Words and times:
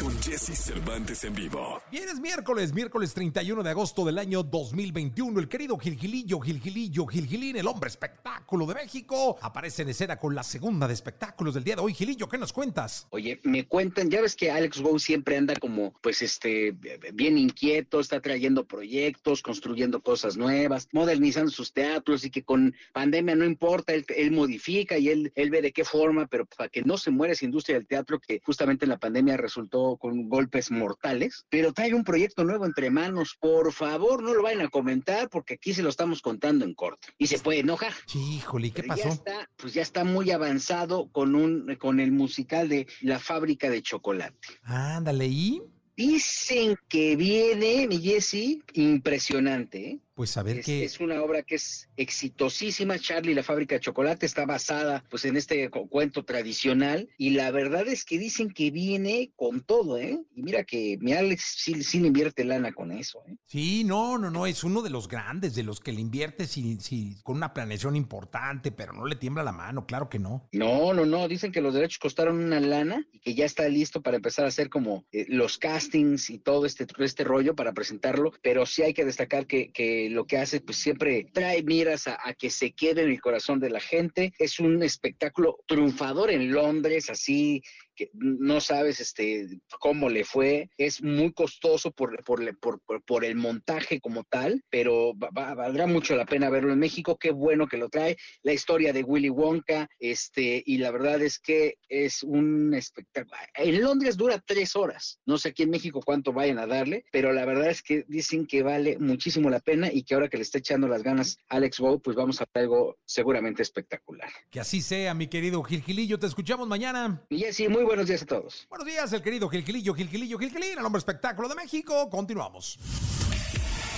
con 0.00 0.16
Jesse 0.22 0.56
Cervantes 0.56 1.24
en 1.24 1.34
vivo. 1.34 1.82
Bien, 1.90 2.08
es 2.08 2.20
miércoles, 2.20 2.72
miércoles 2.72 3.12
31 3.14 3.62
de 3.62 3.70
agosto 3.70 4.04
del 4.04 4.18
año 4.18 4.42
2021. 4.42 5.40
El 5.40 5.48
querido 5.48 5.76
Gilgilillo, 5.76 6.40
Gilgilillo, 6.40 7.06
Gilgilín, 7.06 7.56
el 7.56 7.66
hombre 7.66 7.88
espectáculo 7.88 8.66
de 8.66 8.74
México, 8.74 9.36
aparece 9.42 9.82
en 9.82 9.88
escena 9.88 10.16
con 10.16 10.34
la 10.34 10.42
segunda 10.42 10.86
de 10.86 10.94
espectáculos 10.94 11.54
del 11.54 11.64
día 11.64 11.76
de 11.76 11.82
hoy. 11.82 11.94
Gilillo, 11.94 12.28
¿qué 12.28 12.38
nos 12.38 12.52
cuentas? 12.52 13.06
Oye, 13.10 13.40
me 13.42 13.66
cuentan, 13.66 14.10
ya 14.10 14.20
ves 14.20 14.36
que 14.36 14.50
Alex 14.50 14.80
Go 14.80 14.98
siempre 14.98 15.36
anda 15.36 15.54
como, 15.56 15.92
pues, 16.00 16.22
este, 16.22 16.72
bien 17.12 17.36
inquieto, 17.36 18.00
está 18.00 18.20
trayendo 18.20 18.64
proyectos, 18.64 19.42
construyendo 19.42 20.00
cosas 20.00 20.36
nuevas, 20.36 20.88
modernizando 20.92 21.50
sus 21.50 21.72
teatros 21.72 22.24
y 22.24 22.30
que 22.30 22.42
con 22.42 22.74
pandemia 22.92 23.34
no 23.34 23.44
importa, 23.44 23.92
él, 23.92 24.04
él 24.08 24.30
modifica 24.30 24.98
y 24.98 25.08
él 25.08 25.16
él, 25.34 25.50
ve 25.50 25.62
de 25.62 25.72
qué 25.72 25.84
forma, 25.84 26.26
pero 26.26 26.46
para 26.46 26.68
que 26.68 26.82
no 26.82 26.98
se 26.98 27.10
muera 27.10 27.32
esa 27.32 27.44
industria 27.44 27.76
del 27.76 27.86
teatro 27.86 28.20
que 28.20 28.40
justamente 28.44 28.84
en 28.84 28.90
la 28.90 28.98
pandemia 28.98 29.36
resultó 29.36 29.85
con 29.96 30.28
golpes 30.28 30.70
mortales, 30.70 31.46
pero 31.48 31.72
trae 31.72 31.94
un 31.94 32.02
proyecto 32.02 32.42
nuevo 32.44 32.66
entre 32.66 32.90
manos. 32.90 33.36
Por 33.38 33.72
favor, 33.72 34.22
no 34.22 34.34
lo 34.34 34.42
vayan 34.42 34.62
a 34.62 34.68
comentar 34.68 35.28
porque 35.28 35.54
aquí 35.54 35.72
se 35.72 35.82
lo 35.82 35.90
estamos 35.90 36.20
contando 36.20 36.64
en 36.64 36.74
corto 36.74 37.08
y 37.18 37.28
se 37.28 37.38
puede 37.38 37.60
enojar. 37.60 37.92
Sí, 38.06 38.38
híjole, 38.38 38.70
¿qué 38.70 38.82
Pero 38.82 38.88
pasó? 38.88 39.04
Ya 39.04 39.14
está, 39.14 39.50
pues 39.56 39.74
ya 39.74 39.82
está 39.82 40.02
muy 40.02 40.30
avanzado 40.32 41.08
con 41.12 41.34
un 41.34 41.76
con 41.76 42.00
el 42.00 42.10
musical 42.10 42.68
de 42.68 42.86
La 43.00 43.18
fábrica 43.18 43.70
de 43.70 43.82
chocolate. 43.82 44.36
Ándale, 44.64 45.26
¿y? 45.26 45.62
Dicen 45.96 46.76
que 46.88 47.16
viene, 47.16 47.86
mi 47.88 47.98
Jessy, 47.98 48.62
impresionante, 48.74 49.90
¿eh? 49.90 50.00
Pues 50.16 50.34
a 50.38 50.42
ver 50.42 50.58
Es, 50.60 50.66
qué... 50.66 50.82
es 50.84 50.98
una 50.98 51.22
obra 51.22 51.42
que 51.42 51.56
es 51.56 51.90
exitosísima. 51.96 52.98
Charlie 52.98 53.34
la 53.34 53.42
fábrica 53.42 53.74
de 53.74 53.80
chocolate 53.82 54.24
está 54.24 54.46
basada 54.46 55.04
pues 55.10 55.26
en 55.26 55.36
este 55.36 55.68
cu- 55.68 55.88
cuento 55.88 56.24
tradicional 56.24 57.08
y 57.18 57.30
la 57.30 57.50
verdad 57.50 57.86
es 57.86 58.02
que 58.04 58.18
dicen 58.18 58.50
que 58.50 58.70
viene 58.70 59.30
con 59.36 59.60
todo, 59.60 59.98
¿eh? 59.98 60.18
Y 60.34 60.42
mira 60.42 60.64
que 60.64 60.96
mi 61.02 61.12
Alex 61.12 61.56
sí, 61.58 61.82
sí 61.84 62.00
le 62.00 62.06
invierte 62.08 62.44
lana 62.44 62.72
con 62.72 62.92
eso, 62.92 63.22
¿eh? 63.28 63.36
Sí, 63.44 63.84
no, 63.84 64.16
no, 64.16 64.30
no, 64.30 64.46
es 64.46 64.64
uno 64.64 64.80
de 64.80 64.88
los 64.88 65.06
grandes, 65.06 65.54
de 65.54 65.62
los 65.62 65.80
que 65.80 65.92
le 65.92 66.00
invierte 66.00 66.46
sí, 66.46 66.78
sí, 66.80 67.16
con 67.22 67.36
una 67.36 67.52
planeación 67.52 67.94
importante, 67.94 68.72
pero 68.72 68.94
no 68.94 69.04
le 69.04 69.16
tiembla 69.16 69.42
la 69.44 69.52
mano, 69.52 69.84
claro 69.86 70.08
que 70.08 70.18
no. 70.18 70.48
No, 70.52 70.94
no, 70.94 71.04
no, 71.04 71.28
dicen 71.28 71.52
que 71.52 71.60
los 71.60 71.74
derechos 71.74 71.98
costaron 71.98 72.42
una 72.42 72.58
lana 72.58 73.06
y 73.12 73.20
que 73.20 73.34
ya 73.34 73.44
está 73.44 73.68
listo 73.68 74.00
para 74.00 74.16
empezar 74.16 74.46
a 74.46 74.48
hacer 74.48 74.70
como 74.70 75.04
eh, 75.12 75.26
los 75.28 75.58
castings 75.58 76.30
y 76.30 76.38
todo 76.38 76.64
este, 76.64 76.86
este 77.00 77.22
rollo 77.24 77.54
para 77.54 77.74
presentarlo, 77.74 78.32
pero 78.42 78.64
sí 78.64 78.82
hay 78.82 78.94
que 78.94 79.04
destacar 79.04 79.46
que, 79.46 79.70
que 79.72 80.05
lo 80.08 80.26
que 80.26 80.38
hace 80.38 80.60
pues 80.60 80.78
siempre 80.78 81.26
trae 81.32 81.62
miras 81.62 82.06
a, 82.06 82.18
que 82.38 82.50
se 82.50 82.72
quede 82.72 83.02
en 83.02 83.10
el 83.10 83.20
corazón 83.20 83.60
de 83.60 83.70
la 83.70 83.80
gente, 83.80 84.32
es 84.38 84.60
un 84.60 84.82
espectáculo 84.82 85.58
triunfador 85.66 86.30
en 86.30 86.52
Londres, 86.52 87.10
así 87.10 87.62
que 87.96 88.10
no 88.14 88.60
sabes 88.60 89.00
este 89.00 89.46
cómo 89.80 90.08
le 90.08 90.24
fue, 90.24 90.70
es 90.76 91.02
muy 91.02 91.32
costoso 91.32 91.90
por, 91.90 92.22
por, 92.24 92.56
por, 92.58 92.80
por- 92.82 93.02
por 93.02 93.24
el 93.24 93.34
montaje 93.36 94.00
como 94.00 94.24
tal, 94.24 94.62
pero 94.70 95.12
va- 95.18 95.30
va- 95.30 95.54
valdrá 95.54 95.86
mucho 95.86 96.14
la 96.16 96.26
pena 96.26 96.50
verlo 96.50 96.72
en 96.72 96.78
México, 96.78 97.16
qué 97.18 97.30
bueno 97.30 97.66
que 97.66 97.76
lo 97.78 97.88
trae, 97.88 98.16
la 98.42 98.52
historia 98.52 98.92
de 98.92 99.02
Willy 99.02 99.30
Wonka, 99.30 99.88
este, 99.98 100.62
y 100.64 100.78
la 100.78 100.90
verdad 100.90 101.22
es 101.22 101.38
que 101.38 101.76
es 101.88 102.22
un 102.22 102.74
espectáculo. 102.74 103.36
En 103.54 103.80
Londres 103.82 104.16
dura 104.16 104.42
tres 104.44 104.76
horas, 104.76 105.18
no 105.26 105.38
sé 105.38 105.48
aquí 105.50 105.62
en 105.64 105.70
México 105.70 106.00
cuánto 106.04 106.32
vayan 106.32 106.58
a 106.58 106.66
darle, 106.66 107.04
pero 107.10 107.32
la 107.32 107.44
verdad 107.44 107.70
es 107.70 107.82
que 107.82 108.04
dicen 108.08 108.46
que 108.46 108.62
vale 108.62 108.98
muchísimo 108.98 109.48
la 109.50 109.60
pena 109.60 109.90
y 109.92 110.02
que 110.02 110.14
ahora 110.14 110.28
que 110.28 110.36
le 110.36 110.42
está 110.42 110.58
echando 110.58 110.86
las 110.88 111.02
ganas 111.02 111.38
Alex 111.48 111.78
Bow, 111.80 112.00
pues 112.00 112.16
vamos 112.16 112.40
a 112.40 112.46
ver 112.54 112.64
algo 112.64 112.96
seguramente 113.04 113.62
espectacular. 113.62 114.28
Que 114.50 114.60
así 114.60 114.82
sea, 114.82 115.14
mi 115.14 115.28
querido 115.28 115.62
Gilgilillo, 115.62 116.18
te 116.18 116.26
escuchamos 116.26 116.66
mañana. 116.68 117.24
Y 117.30 117.38
Jessy, 117.38 117.68
muy 117.68 117.84
buenos 117.86 118.06
días 118.06 118.22
a 118.22 118.26
todos. 118.26 118.66
Buenos 118.68 118.86
días, 118.86 119.12
el 119.12 119.22
querido 119.22 119.48
Gilgilillo, 119.48 119.94
Gilgilillo, 119.94 120.38
Gilgilín, 120.38 120.78
el 120.78 120.84
hombre 120.84 120.98
espectáculo 120.98 121.48
de 121.48 121.54
México. 121.54 122.10
Continuamos. 122.10 122.78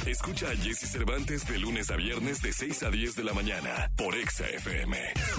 Escucha 0.06 0.50
a 0.50 0.56
Jesse 0.56 0.90
Cervantes 0.90 1.46
de 1.46 1.58
lunes 1.58 1.90
a 1.90 1.96
viernes 1.96 2.40
de 2.40 2.52
6 2.52 2.82
a 2.84 2.90
10 2.90 3.16
de 3.16 3.24
la 3.24 3.34
mañana 3.34 3.90
por 3.96 4.14
Exa 4.14 4.46
FM. 4.46 5.37